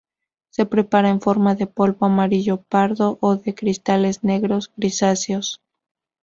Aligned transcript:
Se 0.49 0.65
prepara 0.65 1.09
en 1.11 1.21
forma 1.21 1.53
de 1.53 1.67
polvo 1.67 2.07
amarillo 2.07 2.63
pardo 2.63 3.19
o 3.21 3.35
de 3.35 3.53
cristales 3.53 4.23
negros-grisáceos. 4.23 5.61